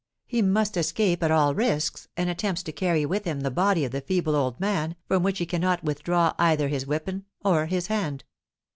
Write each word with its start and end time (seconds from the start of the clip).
He 0.25 0.41
must 0.41 0.77
escape 0.77 1.21
at 1.21 1.29
all 1.29 1.53
risks, 1.53 2.07
and 2.17 2.27
attempts 2.27 2.63
to 2.63 2.71
carry 2.71 3.05
with 3.05 3.25
him 3.25 3.41
the 3.41 3.51
body 3.51 3.85
of 3.85 3.91
the 3.91 4.01
feeble 4.01 4.35
old 4.35 4.59
man, 4.59 4.95
from 5.07 5.21
which 5.21 5.37
he 5.37 5.45
cannot 5.45 5.83
withdraw 5.83 6.33
either 6.39 6.69
his 6.69 6.87
weapon 6.87 7.25
or 7.45 7.67
his 7.67 7.85
hand. 7.85 8.23